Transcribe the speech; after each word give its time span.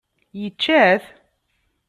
Yečča-t? 0.39 1.03